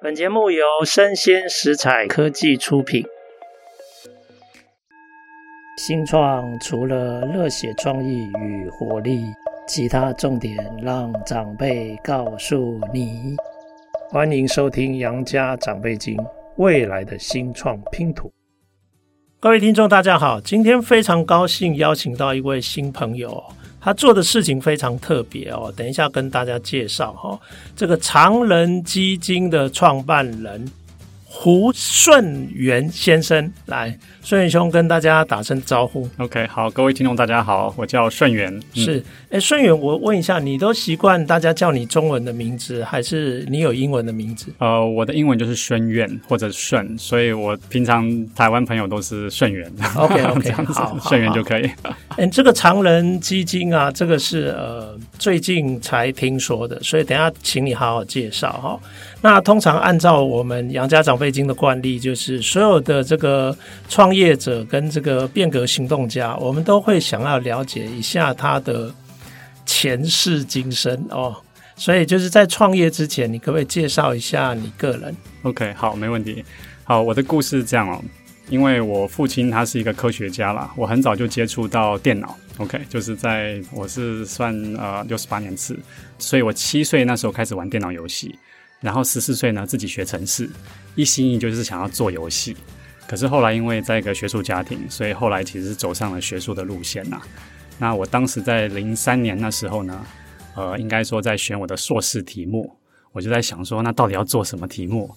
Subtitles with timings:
[0.00, 3.04] 本节目由生鲜食材科技出品。
[5.76, 9.24] 新创除了热血创意与活力，
[9.66, 13.34] 其他重点让长辈告诉你。
[14.08, 16.16] 欢迎收听《杨家长辈经》，
[16.58, 18.32] 未来的新创拼图。
[19.40, 23.42] 各位听众，大家好，今天非常高兴邀请到一位新朋友。
[23.80, 27.38] 他做的事情非常特别哦，等一下跟大家介绍哈。
[27.76, 30.70] 这个长人基金的创办人。
[31.40, 36.08] 胡顺元先生，来，顺元兄跟大家打声招呼。
[36.16, 38.52] OK，好，各位听众大家好，我叫顺元。
[38.74, 44.48] 嗯、是，哎，顺元，我问一下，你都习惯大家叫你中文的名字，还是你有英文的名字？
[44.58, 49.72] 呃，我的英文就是顺元或者顺，所以我平常台湾朋友都是顺元。
[49.94, 51.70] OK，OK， 好，顺元就可以。
[52.16, 54.87] 哎，这个长人基金啊，这个是呃
[55.18, 58.80] 最近才听说的，所以等下请你好好介绍哈。
[59.20, 63.56] 那通常按照我们杨家长辈经的惯例，就是所有的这个
[63.88, 68.94] 创业者跟这个变革行动家，我们都会想要了解一下他的
[69.66, 71.36] 前世今生哦。
[71.74, 76.44] 所以就是在创业之前，你可不可以介绍一下你个人？OK，好，没问题。
[76.84, 78.02] 好，我的故事是这样哦，
[78.48, 82.36] 因为我父亲他是一个科学家啦，我很早就接触到电脑。
[82.58, 85.78] OK，就是在我是算呃六十八年次，
[86.18, 88.38] 所以我七岁那时候开始玩电脑游戏。
[88.80, 90.48] 然后十四岁呢，自己学程式，
[90.94, 92.56] 一心意就是想要做游戏。
[93.08, 97.20] 可是后来因为在一个学术家庭，所以后来其实是走上了学术的路线呐。
[97.78, 100.06] 那我当时在零三年那时候呢，
[100.54, 102.72] 呃，应该说在选我的硕士题目，
[103.10, 105.12] 我就在想说，那到底要做什么题目？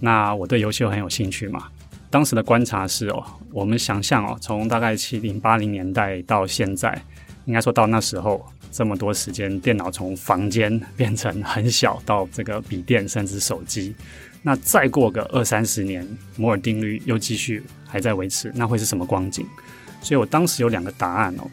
[0.00, 1.68] 那我对游戏很有兴趣嘛。
[2.12, 7.02] 当时的观察是哦，我们想象哦，从大概七零八零年代到现在，
[7.46, 8.46] 应该说到那时候。
[8.74, 13.94] 这么多时间，电脑从房间变成很小，到这个笔电甚至手机。
[14.40, 19.44] 那再过个二三十年，摩尔定律又继续还在维持，那会是什么光景？
[20.00, 21.44] 所以我当时有两个答案哦，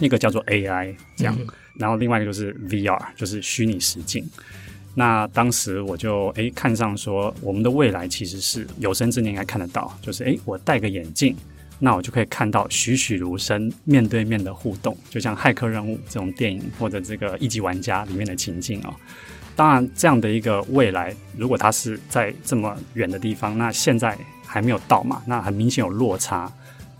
[0.00, 1.46] 一个叫做 AI 这样，嗯、
[1.76, 4.28] 然后另外一个就是 VR，就是虚拟实境。
[4.98, 11.36] 那当时我就诶看上说，我们的未来其实是有生之年应该看得到，就是诶我戴个眼镜。
[11.78, 18.94] 那我就可以看到栩栩如生面对面的互动，就像《骇客任务》这种电影或者这个一级玩家里面的情境哦。
[19.54, 25.22] 当然，这样的一个未来，如果它是在这么远的地方，那现在还没有到嘛？
[25.26, 26.50] 那很明显有落差。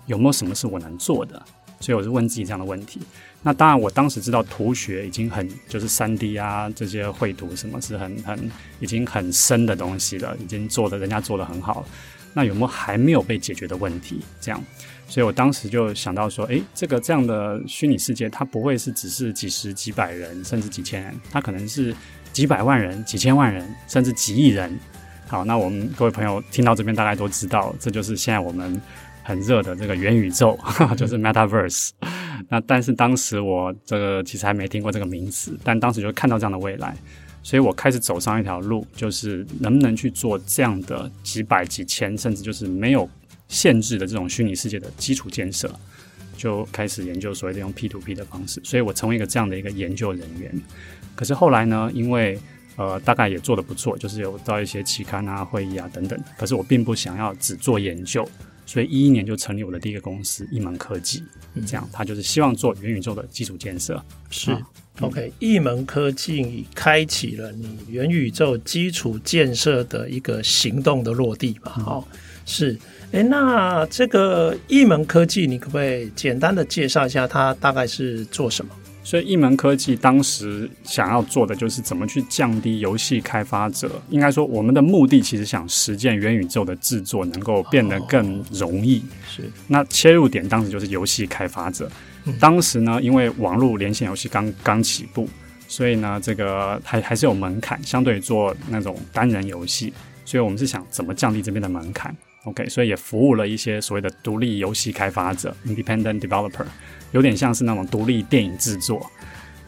[0.04, 1.42] 有没有什么是我能做的？
[1.80, 3.00] 所以我是问自己这样的问题。
[3.42, 8.50] 那当然，我当时知道图学已经很就是三 D 啊，这些绘图什么是很很
[8.80, 11.86] 已经很深的东西了，已经做的人家做得很好了。
[12.34, 14.20] 那有没有还没有被解决的问题？
[14.40, 14.62] 这样，
[15.08, 21.94] 所以我当时就想到说，诶，这个这样的虚拟世界，它不会是只是几十几百人，甚至几千人，它可能是
[22.32, 24.76] 几百万人、几千万人，甚至几亿人。
[25.28, 28.80] 好，那我们各位朋友听到这边，大概都知道，这就是现在我们
[29.26, 30.56] 很热的这个元宇宙，
[30.96, 31.90] 就是 Metaverse。
[32.48, 36.96] 那但是当时我这个其实还没听过这个名词，但当时就看到这样的未来。
[37.42, 43.08] 所以我开始走上一条路，就是能不能去做这样的几百、几千，甚至就是没有
[43.48, 45.70] 限制的这种虚拟世界的基础建设，
[46.36, 48.60] 就开始研究所谓的用 P to P 的方式。
[48.64, 50.52] 所以我成为一个这样的一个研究人员。
[51.14, 52.36] 可是后来呢，因为
[52.74, 56.18] 呃大概也做得不错，就是有到一些期刊啊、会议啊等等。
[56.36, 58.28] 可是我并不想要只做研究，
[58.66, 61.22] 所以一一年就成立我的第一个公司——一门科技。
[61.66, 64.04] 这样，他就是希望做元宇宙的基础建设。
[64.28, 64.50] 是。
[64.50, 64.60] 啊
[65.00, 71.70] OK，一门科技开启了你元宇宙基础建设的一个行动的落地吧？
[71.72, 72.78] 好、嗯，是。
[73.12, 78.74] 哎，那这个一门科技，你可不可以简单的介绍一下它大概是做什么？
[79.06, 88.98] 所以一门科技当时想要做的就是怎么去降低游戏开发者，应该说我们的目的其实想实践元宇宙的制作能够变得更容易。
[88.98, 89.42] 哦、是。
[89.68, 91.88] 那切入点当时就是游戏开发者。
[92.40, 95.28] 当时呢，因为网络连线游戏刚刚起步，
[95.68, 99.92] 所以呢，这个还还是有门槛，相对于做那种单人游戏，
[100.24, 102.12] 所以我们是想怎么降低这边的门槛
[102.46, 106.64] ，OK，所以也服务了一些所谓的独立游戏开发者 （independent developer），
[107.12, 109.06] 有点像是那种独立电影制作，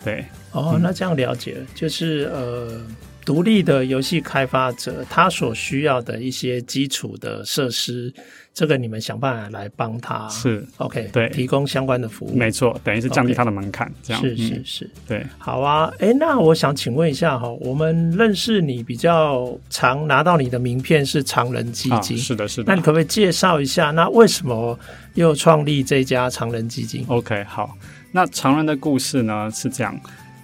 [0.03, 0.25] 对。
[0.53, 2.81] 哦，那这样了解了，就是呃。
[3.29, 8.11] 独立的游戏开发者，他所需要的一些基础的设施，
[8.55, 10.27] 这个你们想办法来帮他。
[10.31, 12.35] 是，OK，对，提供相关的服务。
[12.35, 14.23] 没错，等于是降低他的门槛，这样。
[14.23, 15.27] 是是是，嗯、对。
[15.37, 22.73] 好啊，哎，那我想请问一下哈，我们认识你比较常拿到你的名片是常人基金，啊、是的，是的。
[22.73, 24.79] 那你可不可以介绍一下，那为什么
[25.13, 27.77] 又创立这家常人基金？OK，好，
[28.11, 29.95] 那常人的故事呢是这样。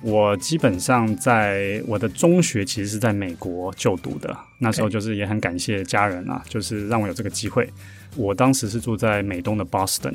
[0.05, 7.67] 我基本上在我的中学其实是在美国就读的，那时候就是也很感谢家人啊，就是让我有这个机会。
[8.15, 10.12] 我当时是住在美东的 Boston。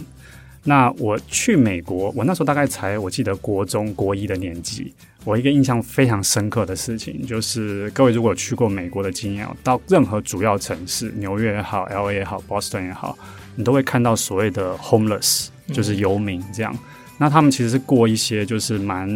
[0.63, 4.93] 那我去美国，我那时候大概才我记得国中国一的年纪。
[5.23, 13.17] 我一个印象非常深刻的事情就是，各位如果有去过美国的经验，到任何主要城市，纽约也好，LA 也好，Boston 也好，
[13.55, 16.73] 你都会看到所谓的 homeless，就是游民这样。
[16.73, 16.79] 嗯、
[17.17, 19.09] 那他们其实是过一些就是蛮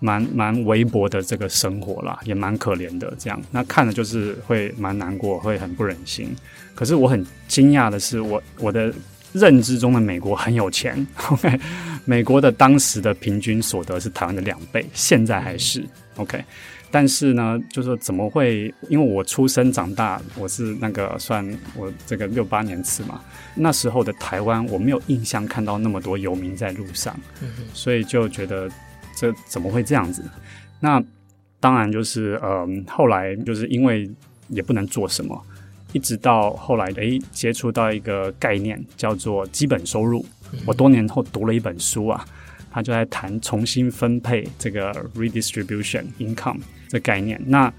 [0.00, 3.40] 蛮蛮微薄的这个生活啦，也蛮可怜的这样。
[3.52, 6.34] 那看了就是会蛮难过，会很不忍心。
[6.74, 8.92] 可是我很惊讶的是，我我的。
[9.32, 11.56] 认知中的美国很有钱，OK，
[12.04, 15.86] 美国的当时的平均所得是台湾的两倍，现在还是
[16.16, 16.44] OK。
[16.90, 18.74] 但是呢，就是说怎么会？
[18.88, 23.20] 因为我出生长大，我是那个算我这个六八年次嘛，
[23.54, 27.16] 那时候的台湾我没有印象看到那么多游民在路上，
[27.72, 28.68] 所以就觉得
[29.16, 30.22] 这怎么会这样子？
[30.80, 31.02] 那
[31.58, 34.10] 当然就是呃，后来就是因为
[34.48, 35.40] 也不能做什么。
[35.92, 40.24] 一直到后来，诶，接触到一个概念叫做基本收入。
[40.64, 42.24] 我多年后读了一本书啊，
[42.70, 47.40] 他就在谈重新分配这个 redistribution income 这概念。
[47.44, 47.72] 那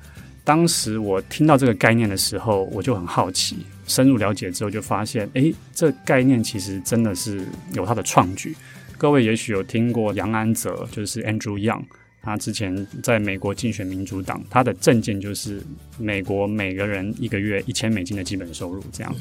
[0.44, 8.54] 当时我听到这个概念的时候，我就很好奇，深入了解之后就发现，诶，这概念其实真的是有它的创举。
[9.01, 11.81] 各位也许有听过杨安泽，就是 Andrew Young。
[12.21, 15.59] 他之前在美国竞选民主党，他的政见就是
[15.98, 19.12] 美国每个人一个月一千美金的基本收入这样。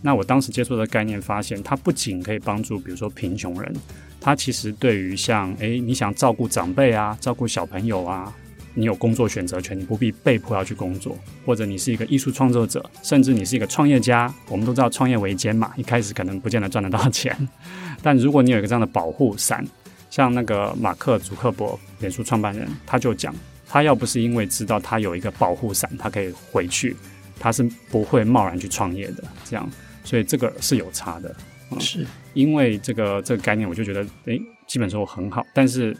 [0.00, 3.70] 那我当时接触的概念，发现它不仅可以帮助，比如说贫穷人，
[4.18, 8.34] 他其实对于像诶，你想照顾长辈啊，照顾小朋友啊，
[8.74, 17.36] 你有工作选择权，你不必被迫要去工作，或者你是一个艺术创作者，甚至你是一个创业家，我们都知道创业维艰嘛，一开始可能不见得赚得到钱，
[18.02, 19.66] 但如果你有一个这样的保护伞。
[20.10, 23.32] 像那个马克·祖克伯，脸书创办人，他就讲，
[23.68, 26.96] 他要不是因为知道他有一个保护伞，他可以回去，
[27.38, 29.22] 他是不会贸然去创业的。
[29.44, 29.70] 这样，
[30.04, 31.36] 所以这个是有差的。
[31.70, 35.94] 嗯、是因为这个这个概念，我就觉得，诶，基本收入很好，但是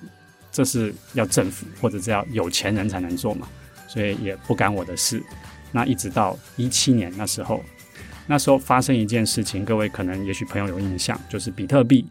[0.58, 3.46] 这是要政府或者是要有钱人才能做嘛，
[3.86, 5.22] 所以也不干我的事。
[5.70, 7.62] 那一直到一七年那时候，
[8.26, 12.04] 那时候发生一件事情，各位可能也许朋友有印象，就是比特币。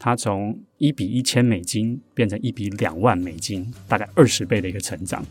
[0.00, 5.24] 它从一比一千美金变成一比两万美金，大概二十倍的一个成长。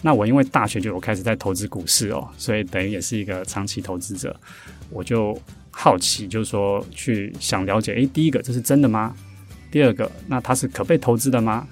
[0.00, 4.34] 那我因为大学就有开始在投资股市哦，所以等于也是一个长期投资者。
[4.88, 5.38] 我就
[5.70, 9.14] 好奇，就是说去想了解，诶，第一个这是真的吗？
[9.70, 11.68] 第二个，那它是可被投资的吗？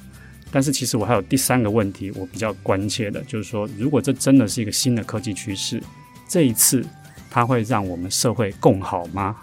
[0.53, 5.83] 但是其实我还有第三个问题，我比较关切的，就是说，如果这真的是一个新的科技趋势，
[6.29, 6.85] 这一次
[7.31, 9.37] 它会让我们社会更好吗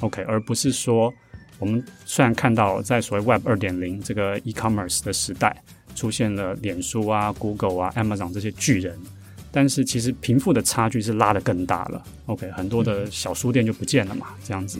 [0.00, 1.14] ？OK，而不是说。
[1.58, 5.56] 我们虽然看到在所谓 Web 二点零这个 e-commerce 的时代，
[5.94, 8.94] 出现了脸书啊、Google 啊、Amazon 这些巨人，
[9.50, 12.04] 但是其实贫富的差距是拉得更大了。
[12.26, 14.78] OK，很多的小书店就不见了嘛，这样子。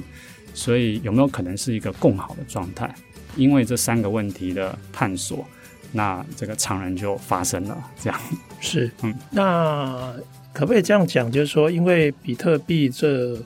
[0.53, 2.94] 所以有没有可能是一个更好的状态？
[3.37, 5.47] 因为这三个问题的探索，
[5.96, 7.76] 那这个常人就发生了。
[8.00, 8.20] 这样
[8.60, 10.14] 是，嗯，那
[10.52, 11.32] 可不可以这样讲？
[11.32, 13.37] 就是说，因为比特币这。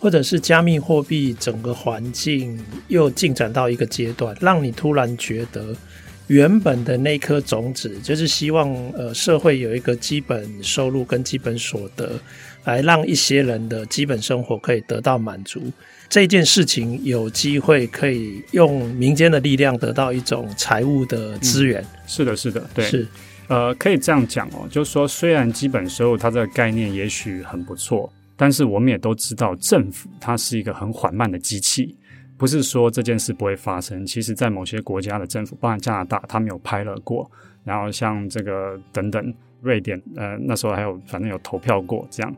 [0.00, 2.56] 或者是加密货币整个环境
[2.86, 5.74] 又进展到一个阶段，让你突然觉得
[6.28, 12.12] 原本的那颗种子，就是希望呃社会有一个基本收入跟基本所得，
[12.62, 15.60] 来让一些人的基本生活可以得到满足。
[16.08, 21.82] 这件事情有机会可以用民间的力量得到一种财务的资源。
[21.82, 23.06] 嗯，是的，是的，对，是
[23.48, 28.12] 呃，可以这样讲哦，就是说虽然基本收入它这个概念也许很不错。
[28.40, 31.96] 但是我们也都知道，政府它是一个很缓慢的机器，
[32.36, 34.06] 不是说这件事不会发生。
[34.06, 37.28] 其实，在某些国家的政府，包含加拿大，他们有拍了过，
[37.64, 42.32] 然后像这个等等，瑞典，呃，那时候还有反正有投票过这样。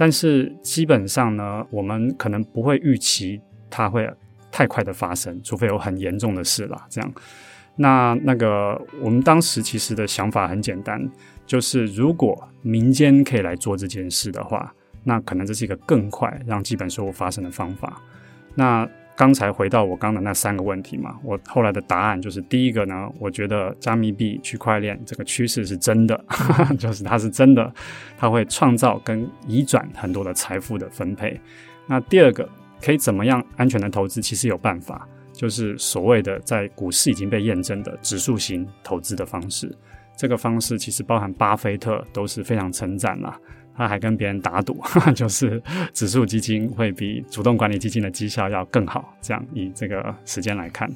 [0.00, 3.38] 但是基本上呢，我们可能不会预期
[3.68, 4.10] 它会
[4.50, 6.86] 太快的发生，除非有很严重的事啦。
[6.88, 7.12] 这样，
[7.76, 11.06] 那那个我们当时其实的想法很简单，
[11.44, 14.74] 就是如果民间可以来做这件事的话。
[15.02, 18.02] 那可能这是一个更快让基本收入发生的方法。
[18.54, 18.86] 那
[19.20, 26.24] 刚才回到我刚的那三个问题嘛，我后来的答案就是第一个呢，我觉得加密币、区块链这个趋势是真的，
[26.80, 27.70] 就是它是真的，
[28.16, 31.38] 它会创造跟移转很多的财富的分配。
[31.86, 32.48] 那第二个
[32.80, 34.22] 可以怎么样安全的投资？
[34.22, 39.70] 其实有办法，就是所谓的在股市已经被验证的指数型投资的方式。
[40.16, 43.38] 这个方式其实包含巴菲特都是非常称赞啦。
[43.76, 44.78] 他还跟别人打赌，
[45.14, 45.62] 就是
[45.92, 49.16] 指数基金会比主动管理基金的绩效要更好。
[49.20, 50.90] 这样以这个时间来看，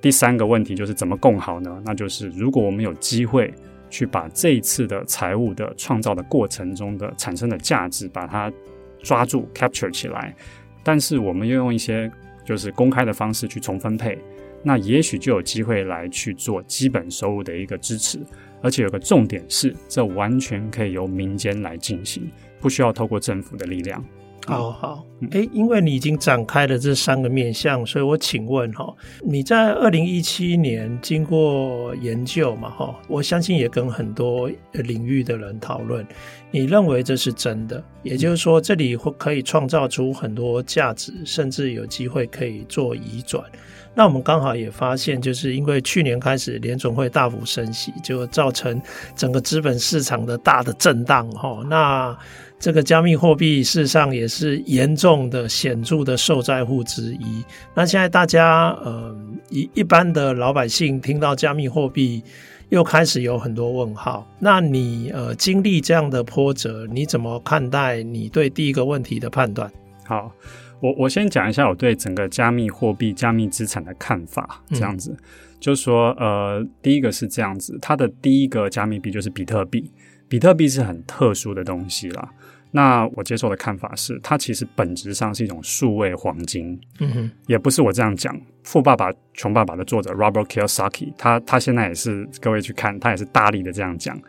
[0.00, 1.82] 第三个问题就是怎么共好呢？
[1.84, 3.52] 那就是如果我们有机会
[3.90, 8.52] 去把这一次的财务的创造的过程中的产生的价值，把它
[9.02, 10.34] 抓住 capture 起来，
[10.82, 12.10] 但是我们又用一些
[12.44, 14.18] 就是公开的方式去重分配，
[14.62, 18.18] 那也许就有机会来去做基本收入的一个支持。
[18.60, 24.04] 而且有个重点是，这完全可以由民间来进行，不需要透过政府的力量。
[24.46, 36.06] 好好，哎，因为你已经展开了这三个面向，所以我请问哈，你在二零一七年经过研究嘛哈，我相信也跟很多领域的人讨论，
[36.50, 43.44] 你认为这是真的，也就是说这里会可以创造出很多价值，甚至有机会可以做移转。
[43.94, 48.80] 那我们刚好也发现，就是因为去年开始联总会大幅升息，就造成
[49.16, 52.16] 整个资本市场的大的震荡哈，那。
[52.60, 57.44] 这个加密货币事实上也是严重的、显著的受灾户之一。
[57.72, 59.16] 那现在大家，呃，
[59.48, 62.20] 一一般的老百姓听到加密货币，
[62.70, 64.26] 又开始有很多问号。
[64.40, 69.70] 那你呃经历这样的波折，你怎么看待你对第一个问题的判断？
[70.04, 70.32] 好，
[70.80, 74.62] 我我先讲一下我对整个加密货币、加密资产的看法。
[74.70, 75.24] 这样子，嗯、
[75.58, 79.90] 就是说，呃，第一个是这样子，它的第一个加密币就是比特币。
[80.28, 82.28] 比特币是很特殊的东西啦。
[82.70, 86.78] 那我接受的看法是，它其实本质上是一种数位黄金。
[87.00, 88.36] 嗯哼，也不是我这样讲。
[88.62, 94.20] 《富爸爸穷爸爸》的作者 Robert Kiyosaki，他他现在也是各位去看，他也是大力的这样讲。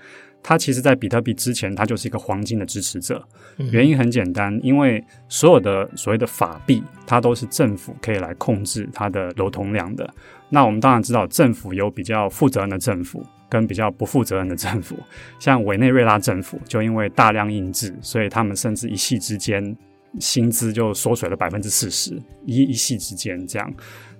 [0.41, 3.23] 他其实，在比特币之前，它就是一个黄金的支持者。
[3.71, 10.11] 原因很简单，因为所有的所谓的法币，它都是政府可以来控制它的流通量的。
[10.49, 13.25] 那我们当然知道，政府有比较负责任的政府。
[13.51, 14.95] 跟比较不负责任的政府，
[15.39, 19.75] 像委内瑞拉政府，就因为大量印制，所以他们甚至一夕之间
[20.19, 22.15] 薪资就缩水了百分之四十，
[22.45, 23.73] 一一夕之间这样。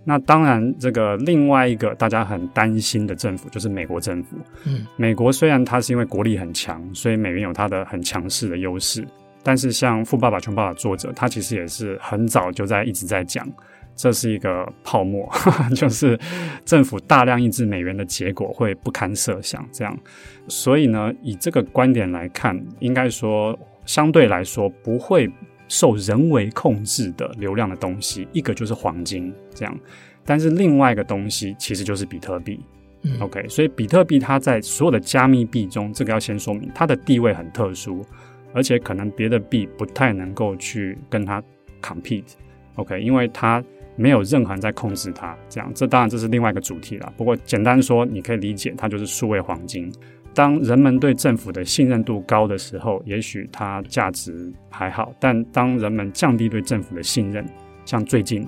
[0.03, 4.38] 那当然，这个另外一个大家很担心的政府就是美国政府。
[4.65, 9.06] 嗯，美国虽然它是因为国力很强，所以美元有它的很强势的优势，
[9.44, 13.48] 但是像《富爸爸穷爸爸》作者，他其实也是很早就在一直在讲。
[13.96, 15.29] 这是一个泡沫，
[15.75, 16.18] 就是
[16.63, 19.68] 政府大量印制美元的结果会不堪设想。
[19.74, 20.00] 这样，
[20.48, 25.29] 所以呢，以这个观点来看，应该说相对来说不会
[25.69, 29.79] 受人为控制的流量的东西，一个就是黄金，这样。
[30.25, 32.59] 但是另外一个东西其实就是比特币。
[33.03, 38.05] 嗯，OK，所以比特币它在所有的加密币中，这个要先说明它的地位很特殊，
[38.53, 41.41] 而且可能别的币不太能够去跟它
[41.81, 42.33] compete。
[42.75, 43.63] OK，因为它。
[43.95, 47.13] 没有任何人在控制它，这样，这当然这是另外一个主题了。
[47.17, 49.91] 不过简单说，你可以理解它就是数位黄金。
[50.33, 57.45] 当人们对政府的信任度高的时候，也许它价值还好；但当人们降低对政府的信任，
[57.86, 58.48] 像最近，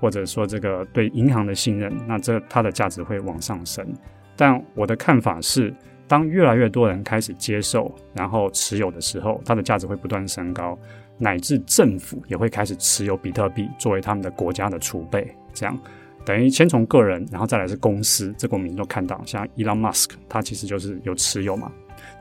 [0.00, 3.86] 或者说这个对银行的信任，那这它的价值会往上升。
[4.36, 5.74] 但我的看法是，
[6.06, 10.78] 当越来越多人开始接受，然后持有的时候，它的价值会不断升高。
[11.16, 15.78] 乃至政府也会开始持有比特币作为他们的国家的储备，这样
[16.24, 18.34] 等于先从个人，然后再来是公司。
[18.38, 21.70] 这个我们都看到，像 Elon Musk，他其实就是有持有嘛，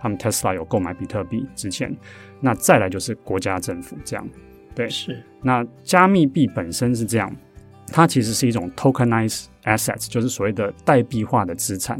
[0.01, 1.95] 他们 Tesla 有购买比特币之前，
[2.39, 4.27] 那再来就是国家政府这样。
[4.75, 5.23] 对，是。
[5.41, 7.33] 那加密币本身是这样，
[7.87, 11.97] 它其实是一种 tokenized assets，就是所谓的代币化的资产。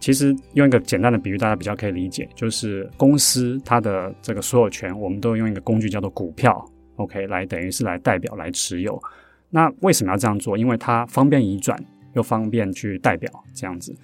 [0.00, 6.62] 其实用一个简单的比喻，大家比较可以理解，就是公司它的这个所有权，我们都用一个工具叫做股票
[6.96, 9.00] ，OK，来等于是来代表来持有。
[9.54, 10.58] 那为什么要这样做？
[10.58, 11.78] 因为它方便移转，
[12.14, 13.94] 又方便去代表这样子。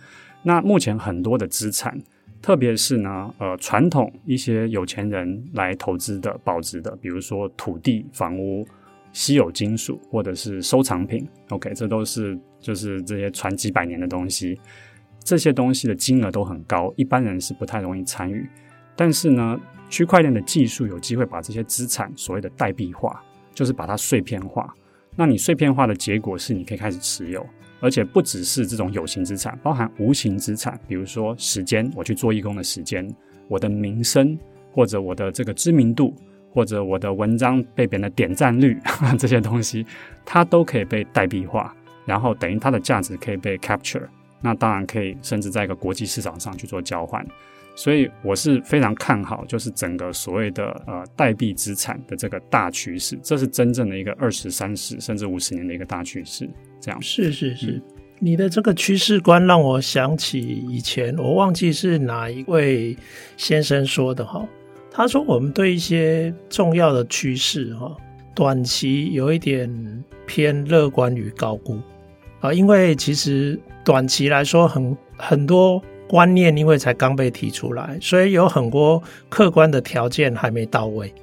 [0.45, 2.01] 那目前很多的资产，
[2.41, 8.65] 特别是呢，呃，传统一些有钱人来投资的保值的，比如说土地、房屋、
[9.13, 14.57] 稀有金属或者是收藏品，OK，这都是就是这些传几百年的东西。
[15.25, 18.49] 这些东西的金额都很高，一般人是不太容易参与。
[18.95, 23.21] 但是呢，区块链的技术有机会把这些资产所谓的代币化，
[23.53, 24.73] 就是把它碎片化。
[25.17, 27.45] 那你碎片化的结果是，你可以开始持有，
[27.81, 33.07] 而且不只是这种有形资产，包含无形资产，比如说时间，我去做义工的时间，
[33.49, 34.39] 我的名声，
[34.73, 36.15] 或者我的这个知名度，
[36.53, 38.79] 或者我的文章被别人的点赞率，
[39.19, 39.85] 这些东西，
[40.25, 41.75] 它都可以被代币化，
[42.07, 44.07] 然后等于它的价值可以被 capture。
[44.41, 47.23] 那当然可以，甚至在一个国际市场上去做交换，
[47.81, 56.47] 所以我是非常看好，就是整个所谓的呃代币资产的这个大趋势，这是真正的一个二十三十甚至五十年的一个大趋势。
[56.79, 57.83] 这样是是是，嗯、
[58.19, 62.95] 你的这个趋势观让我想起以前我忘记是哪一位
[63.39, 64.47] 先生说的哈，
[64.91, 67.97] 他说我们对一些重要的趋势哈，
[68.35, 71.81] 短期有一点偏乐观与高估。
[72.41, 81.15] 啊，因为其实短期来说很很多观念，因为才刚被提出来，所以有很多客观的条件还没到位。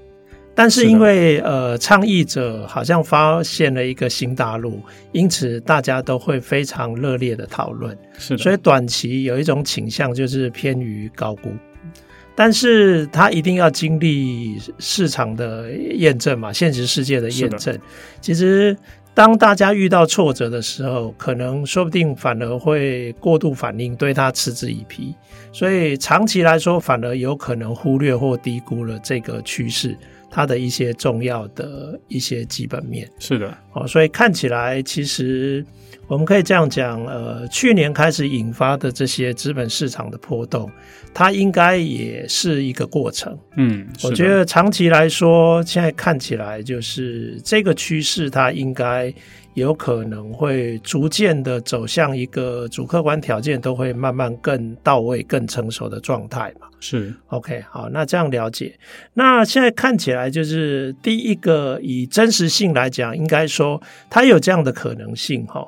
[0.55, 7.95] 但是因为呃，倡议者好像发现了一个新大陆，因此大家都会非常热烈的讨论。
[8.17, 11.51] 是的，所以短期有一种倾向就是偏于高估，
[12.33, 17.77] 但是它一定要经历市场的验证嘛，现实世界的验证。
[18.21, 18.75] 其实
[19.17, 25.15] 当大家遇到挫折的时候，可能说不定反而会过度反应，对他嗤之以鼻。
[25.51, 29.97] 所以长期来说，反而有可能忽略或低估了这个趋势。
[30.29, 35.65] 它的一些重要的一些基本面是的，哦，所以看起来其实
[36.07, 40.69] 我们可以这样讲，呃，去年开始引发的这些资本市场的波动，
[41.13, 43.37] 它应该也是一个过程。
[43.55, 49.13] 嗯，我觉得长期来说，现在看起来就是这个趋势，它应该。
[49.57, 56.67] 有可能会逐渐的走向一个主客观条件都会慢慢更到位、更成熟的状态嘛？
[56.79, 58.77] 是，OK，好，那这样了解。
[59.15, 65.67] 那现在看起来就是第一个，以真实性来讲，应该说它有这样的可能性哈。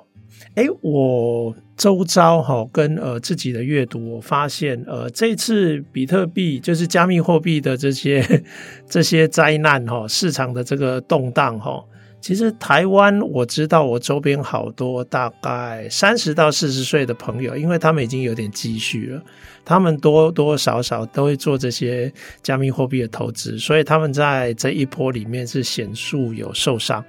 [0.54, 8.24] 诶，我周遭哈跟呃自己的阅读，我发现呃这次比特币就是加密货币的这些
[8.88, 11.84] 这些灾难哈，市场的这个动荡哈。
[12.22, 19.24] 其实台湾我知道，我周边好多大概三十到四十岁的朋友，因为他们已经有点积蓄了，
[19.64, 22.12] 他们多多少少都会做这些
[22.44, 27.04] 加密货币的投资，所以他们在这一波里面是显著有受伤。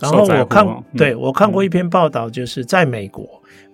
[0.00, 3.24] 然后我看，嗯、对，我看过一篇报道，就是在美国，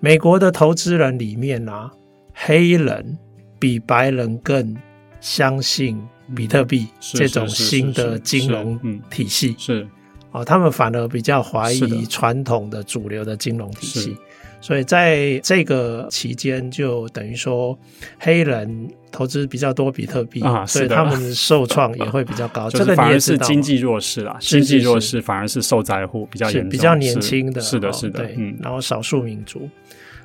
[0.00, 1.90] 美国的投资人里面啊，
[2.34, 3.16] 黑人
[3.58, 4.76] 比白人更
[5.20, 5.98] 相信
[6.34, 8.78] 比特币这种新的金融
[9.08, 9.86] 体系，是。
[10.36, 14.14] 哦，他们反而比较怀疑传统的主流的金融体系，
[14.60, 17.76] 所以在这个期间，就等于说
[18.18, 22.68] 黑人投资比较多比特币啊，所以他们受创也会比较高。
[22.70, 29.66] 这个反而是经济弱势啦，经济弱势反而是受灾户比较严重，比较年轻的，是的，是的，嗯，然后少数民族。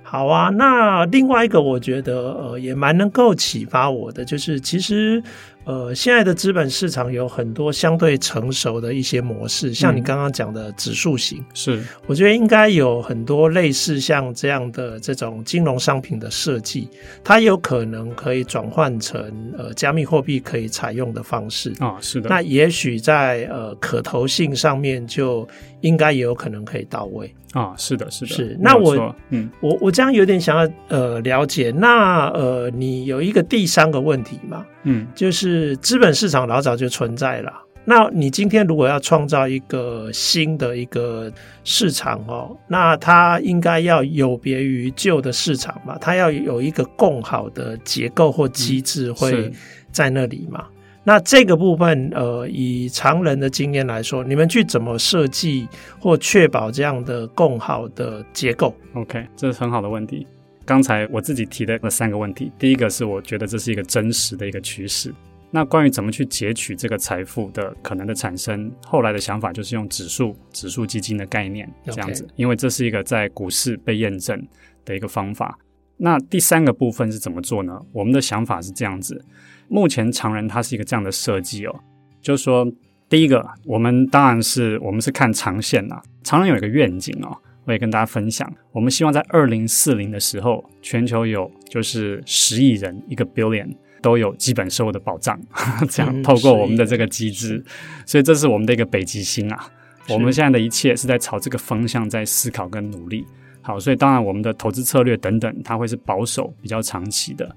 [0.03, 5.23] 好啊，那另外一个我觉得呃也蛮能够启发我的，就是其实。
[5.63, 16.89] 呃，现在的资本市场有很多相对成熟的一些模式，像你刚刚讲的指数型，嗯、是，我觉得应该有很多类似像这样的这种金融商品的设计，
[17.23, 21.71] 它有可能可以转换成呃加密货币可以采用的方式。
[21.79, 22.29] 啊，是的。
[22.29, 25.47] 那也许在呃可投性上面就
[25.81, 27.33] 应该也有可能可以到位。
[27.53, 28.33] 啊，是的，是的。
[28.33, 34.65] 是，那我嗯，我我这样有点想要呃了解，那呃你有一个第三个问题嘛？
[34.83, 37.51] 嗯，就是资本市场老早就存在了。
[37.83, 41.31] 那你今天如果要创造一个新的一个
[41.63, 45.97] 市场哦，那它应该要有别于旧的市场嘛？
[45.99, 49.51] 它要有一个更好的结构或机制会
[49.91, 50.65] 在那里嘛？
[50.67, 55.67] 嗯、那这个部分，呃，以常人的经验来说，你们去怎么设计
[55.99, 60.27] 或确保这样的更好的结构？OK，这是很好的问题。
[60.65, 65.11] 刚才我自己提的那三个问题，第一个是我觉得这是一个真实的一个趋势。
[65.51, 74.41] 那关于怎么去截取这个财富的可能的产生，后来的想法就是用指数、指数基金的概念这样子，因为这是一个在股市被验证
[74.85, 75.59] 的一个方法。
[75.97, 77.79] 那第三个部分是怎么做呢？
[77.91, 79.23] 我们的想法是这样子，
[79.67, 81.79] 目前常人他是一个这样的设计哦，
[82.21, 82.65] 就是说，
[83.09, 87.37] 第一个，我们当然是我们是看长线呐，常人有一个愿景哦。
[87.65, 95.39] 我也跟大家分享，我们希望在二零四零的时候，全球有就是十亿人，一个 billion 都有基本收入的保障，
[95.89, 97.63] 这样透过我们的这个机制，
[98.05, 99.67] 所以这是我们的一个北极星啊。
[100.09, 103.25] 我们现在的一切是在朝这个方向在思考跟努力。
[103.61, 107.55] 好，所以当然我们的投资策略等等，它会是保守、比较长期的。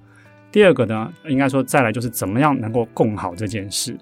[0.53, 3.97] 第二个呢，应该说再来就是怎么样能够共好这件事。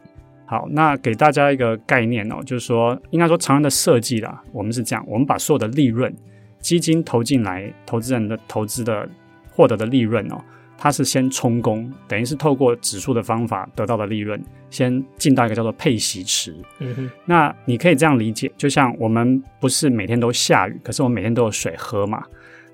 [0.44, 6.12] 好，那给大家一个概念哦，就是说，应该说常人的设计啦，我们是这样，我们把所有的利润，
[6.61, 9.09] 基金投进来，投资人的投资的
[9.48, 10.37] 获得的利润哦，
[10.83, 16.53] 它是先充公，等于是透过指数的方法得到的利润，先进到一个叫做配息池。
[16.81, 22.25] 嗯哼，那你可以这样理解，就像我们不是每天都下雨，可是我们每天都有水喝嘛。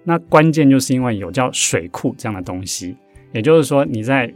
[0.05, 2.97] 那关键就是因为有叫水库这样的东西，
[3.35, 4.27] 也就是说你在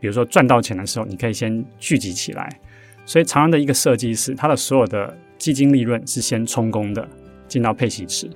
[0.00, 2.48] 比如说赚到钱的时候，你可以先聚集起来。
[3.04, 7.06] 所以，常人的一个设计是，它的所有的基金利润是先充公的，
[7.46, 8.30] 进到配息池，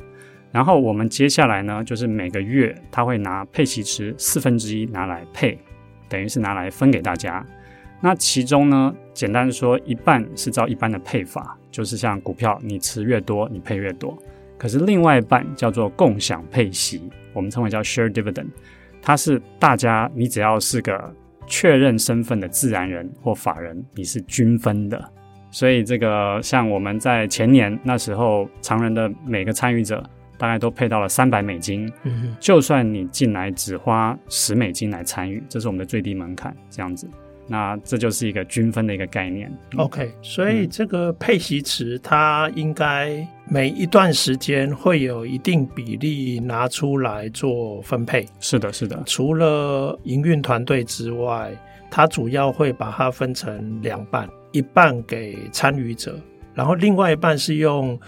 [0.52, 5.58] 然后我们接下来呢，就是每个月他会拿配息池四分之一拿来配，
[6.08, 7.44] 等于是拿来分给大家。
[8.00, 14.16] 那其中呢，简单说，一半是照一般的配法，就是像股票，你持越多，你配越多。
[14.58, 18.48] 可是另外一半叫做共享配息，我们称为叫 share dividend，
[19.00, 21.14] 它是大家你只要是个
[21.46, 25.02] 确认身份的自然人或法人，你是均分的。
[25.50, 30.02] 所以这个像我们在前年那时候，常人的每个参与者
[30.42, 31.88] 大概都配到了三百美金。
[32.40, 37.08] 就算你进来只花十美金来参与，这是我们的最低门槛，这样子。
[37.46, 39.48] 那这就是一个均分的一个概念。
[39.76, 48.26] OK，所以这个配息池它应该每一段时间会有一定比例拿出来做分配。
[48.40, 49.00] 是的，是的。
[49.06, 51.52] 除了营运团队之外，
[51.88, 54.28] 它主要会把它分成两半。
[54.50, 56.14] 一半给参与者，
[56.52, 57.98] 然后另外一半是用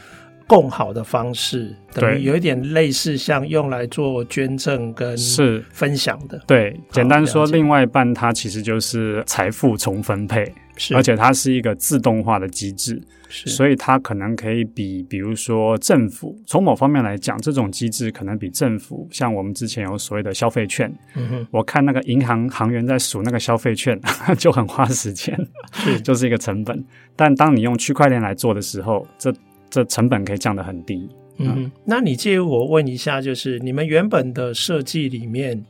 [0.46, 6.40] 共好的方式，等于有一点类似像用来做捐赠跟是分享的。
[6.46, 10.52] 对，简单说，另外一半它其实就是财富重分配。
[10.76, 23.96] 是，而且它是一个自动化的机制，是，所以它可能可以比，比如说政府，从某方面来讲，这种机制可能比政府，像我们之前有所谓的消费券，嗯哼，我看那个银行行员在数那个消费券
[24.36, 25.32] 就很花时间，
[25.72, 26.84] 是， 就是一个成本。
[27.14, 29.32] 但当你用区块链来做的时候，这
[29.74, 31.10] 这成本可以降得很低。
[31.38, 35.64] 嗯哼，那你介意我问一下，就是你们原本的设计里面，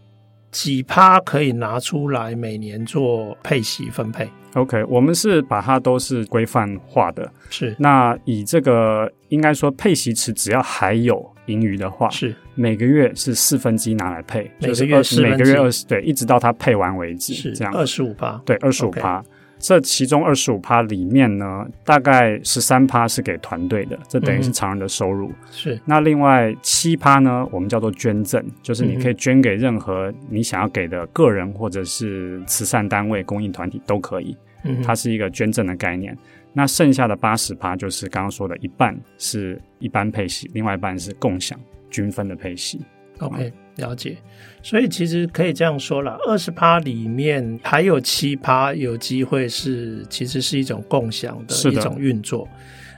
[0.51, 7.33] 几趴可以拿出来每年做配息分配？OK，我们是把它都是规范化的。
[7.49, 19.25] 是，那以这个应该说配息池只要还有盈余的话，是每个月是四分之一拿来配，每个月四分之一，每个月二十，对，一直到它配完为止，是这样，二十五趴，对，二十五趴。
[19.65, 25.29] 这其中二十五趴里面呢，大概十三趴是给团队的，这等于是常人的收入。
[25.29, 25.81] 嗯、是。
[25.87, 34.37] 那另外七趴呢，我们叫做捐赠，就是你可以捐给任何你想要给的个人或者是慈善单位、公益团体都可以。
[34.65, 36.15] 嗯，它是一个捐赠的概念。
[36.53, 42.83] 那剩下的八十趴就是刚刚说的一半是一般配息，另外一半是共享均分的配息。
[43.19, 44.17] OK，了解。
[44.63, 52.49] 所以其实可以这样说了，二十趴里面还有七趴有机会是，其实是一种共享的一种运作。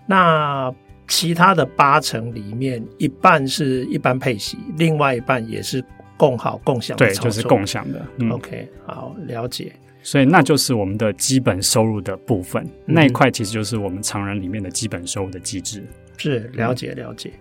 [0.06, 0.72] 那
[1.08, 5.82] 其他的八成里面，一半是一般配息，另外一半也是
[6.16, 7.06] 共好共享的。
[7.06, 8.04] 对，就是共享的。
[8.18, 9.72] 嗯、OK，好，了解。
[10.02, 15.82] 所以那就是我们的基本收入的部分，嗯、那一块其实就是我们常人里面的基本收入的机制。
[16.16, 17.32] 是，了解，了解。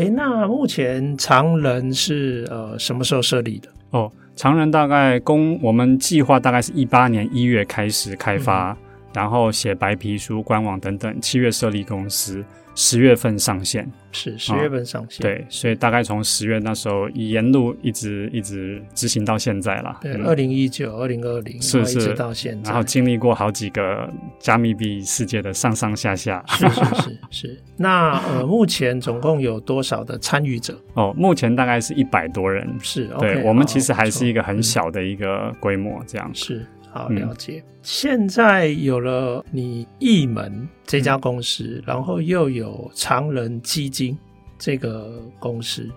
[0.00, 3.68] 哎，那目前常人是呃什么时候设立的？
[3.90, 8.76] 哦，常人大概公我们计划大概是一八年一月开始开发，嗯、
[9.12, 12.42] 然后写白皮书、官网等等，七月设立公司。
[12.82, 15.18] 十月份上线，是十月份上线。
[15.18, 19.98] 哦，对，所以大概从十月那时候沿路一直一直执行到现在了。
[20.00, 26.42] 对，二零一九、二零二零，是是，一直到现在，然后经历过好几个加密币世界的上上下下。
[26.48, 27.60] 是是是是。
[27.76, 30.80] 那呃，目前总共有多少的参与者？
[30.94, 32.66] 哦，目前大概是一百多人。
[32.80, 36.66] 是，对，okay, 我们其实还是一个很小的一个规模，嗯、这样是。
[36.92, 37.62] 好，了解。
[37.64, 44.16] 嗯、现在有了你易门这家公司，嗯、然后又有常人基金
[44.58, 45.88] 这个公司，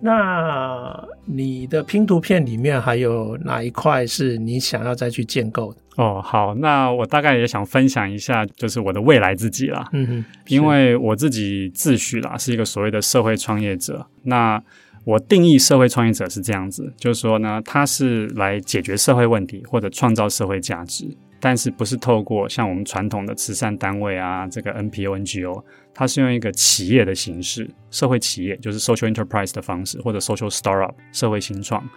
[0.00, 5.80] 那你的拼图片里面还有哪一块是你想要再去建构的？
[5.96, 9.88] 哦，好，那我大概也想分享一下，就是我的未来自己啦。
[9.92, 14.62] 嗯哼，因为我自己自诩啦是一个所谓的社会创业者，那。
[15.06, 21.06] 我定义社会创业者是这样子，就是说呢，他是来解决社会问题或者创造社会价值，
[21.38, 25.62] 但是不是透过像我们传统的慈善单位啊，这个 NPO、NGO，
[25.94, 31.88] 它是用一个企业的形式，社会企业就是 social enterprise 的方式，或者 social startup 社会新创。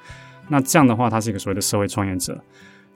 [0.48, 2.40] 那这样的话，他是一个所谓的社会创业者。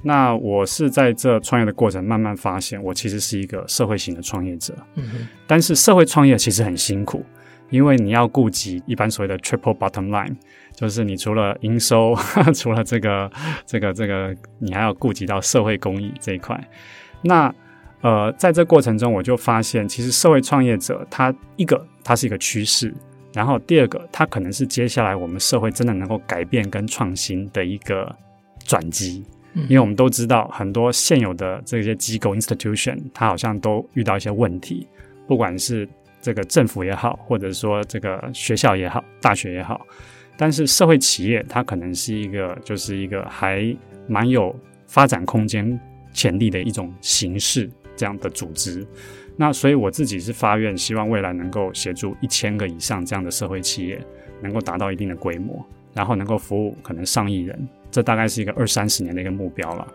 [0.03, 4.75] 那我是在这创业的过程慢慢发现，我其实是一个社会型的创业者。
[4.93, 5.27] 嗯。
[5.47, 7.25] 但是社会创业其实很辛苦。
[7.69, 10.35] 因为你要顾及一般所谓的 triple bottom line，
[10.75, 12.15] 就是你除了营收，
[12.53, 13.31] 除了这个、
[13.65, 16.59] 这个、这个，你还要顾及到社会公益这一块。
[17.23, 17.53] 那
[18.01, 22.93] 呃，在这过程中，我就发现，其实社会创业者他一个他是一个趋势，
[23.33, 28.13] 然后第二个他可能是接下来我们社会真的能够改变跟创新的一个
[28.65, 29.25] 转机。
[29.67, 34.87] 因为我们都知道，很多现有的这些机构 institution，它好像都遇到一些问题，
[35.27, 35.89] 不管是。
[36.23, 39.85] 这个政府也好，或者说这个学校也好，大学也好，
[40.37, 43.75] 但是社会企业它可能是一个，就是一个还
[44.07, 44.57] 蛮有
[44.87, 45.77] 发展空间
[46.13, 48.87] 潜力的一种形式这样的组织。
[49.35, 54.01] 那所以我自己是发愿，希望未来能够协助一千个以上这样的社会企业，
[54.41, 55.61] 能够达到一定的规模，
[55.93, 57.67] 然后能够服务可能上亿人。
[57.91, 59.85] 这大概是一个二三十年的一个目标了。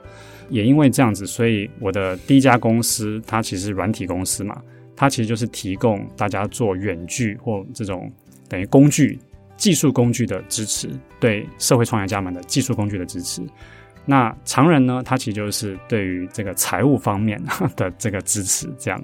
[0.51, 4.61] 也因为这样子，所以我的第一家公司它其实软体公司嘛。
[5.01, 8.11] 它其实就是提供大家做远距或这种
[8.49, 9.17] 等于工具、
[9.57, 13.41] 技术工具的支持，对社会创业家们的技术工具的支持。
[14.05, 17.41] 那常人呢，他其实就是对于这个财务方面
[17.77, 18.69] 的这个支持。
[18.77, 19.01] 这样，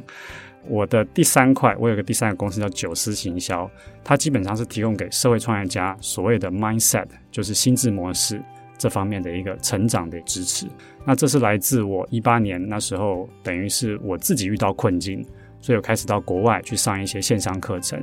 [0.67, 3.71] 我的第三块，我有个第三个公司叫九思行销，
[4.03, 8.43] 它基本上是提供给社会创业家所谓的 mindset，就是心智模式。
[8.77, 10.67] 这方面的一个成长的支持，
[11.07, 15.25] 那这是来自我一八年那时候，等于是我自己遇到困境，
[15.65, 17.99] 所以我开始到国外去上一些线上课程，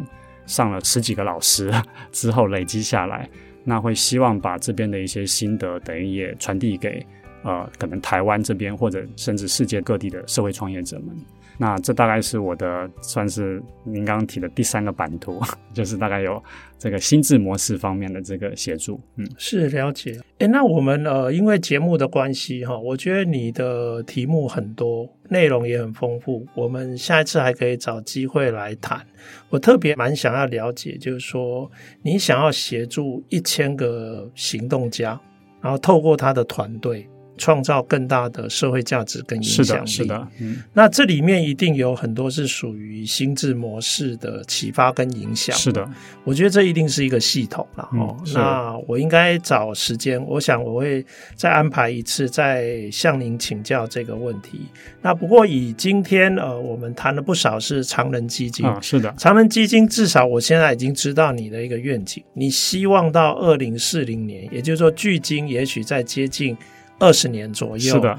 [0.48, 1.72] 上了十几个老师
[2.12, 3.30] 之后累积下来，
[3.64, 7.06] 那会希望把这边的一些心得等于也传递给
[7.44, 11.16] 呃可能台湾这边或者甚至世界各地的社会创业者们。
[11.62, 15.40] 那这大概是我的算是您刚刚提的第三个版图，
[15.72, 16.44] 就是大概有
[16.80, 19.00] 这个心智模式方面的这个协助。
[19.18, 20.20] 嗯，是了解。
[20.40, 26.44] 诶，那我们呃，因为节目的关系哈，我觉得你的题目很多，内容也很丰富。
[26.56, 29.06] 我们下一次还可以找机会来谈。
[29.52, 31.70] 我特别蛮想要了解，就是说
[32.02, 35.22] 你想要协助一千个行动家，
[35.62, 37.08] 然后透过他的团队。
[37.42, 39.66] 创造更大的社会价值跟影响力。
[39.66, 45.56] 是的，是的，嗯，那这里面一定有很多是属于心智模式的启发跟影响。
[45.56, 45.90] 是的，
[46.24, 48.16] 我觉得这一定是一个系统了哦。
[48.28, 51.04] 嗯，那我应该找时间，我想我会
[51.36, 54.68] 再安排一次，再向您请教这个问题。
[55.02, 58.64] 那不过以今天呃，我们谈了不少是长人基金。
[58.64, 66.56] 啊，是的，长人基金至少我现在已经知道你的一个愿景，你希望到二零四零年，也就是说距今也许在接近。
[67.02, 68.18] 二十年左右，是的，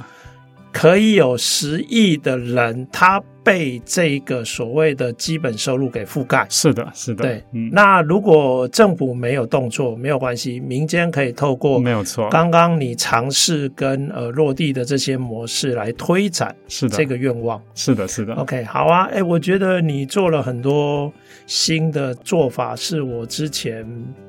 [0.72, 6.46] 可以有十亿的人，他被这个所谓的基本收入给覆盖。
[6.48, 7.24] 是的，是的。
[7.24, 12.28] 对，嗯，那如果政府没有动作，没有关系，民间可以透过没有错。
[12.30, 17.60] 刚刚你尝试跟呃落地的这些模式来推展，是的，这个愿望。
[17.74, 18.34] 是的，是的。
[18.34, 21.12] OK，好啊，哎，我觉得你做了很多
[21.46, 23.84] 新的做法，是我之前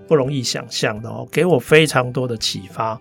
[0.08, 3.00] 不容易想象的哦，给我非常多的启发。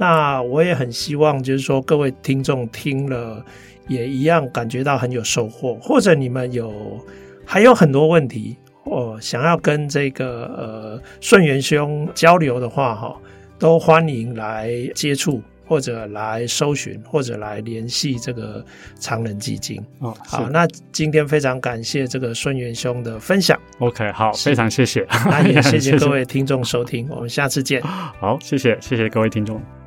[0.00, 3.44] 那我也很希望，就是说各位听众听了
[3.86, 6.98] 也一样感觉到很有收获，或者你们有
[7.44, 13.14] 还有很多问题，或想要跟这个呃顺元兄交流的话，哈，
[13.58, 15.42] 都欢迎来接触。
[15.70, 18.64] 或者来搜寻，或者来联系这个
[18.98, 19.80] 长人基金。
[20.00, 23.56] 哦，好，那今天非常感谢这个顺元兄的分享。
[23.78, 25.06] OK，好，非常谢谢。
[25.26, 27.80] 那也谢谢 各位听众收听，我们下次见。
[27.82, 29.79] 好，谢谢，谢谢各位听众。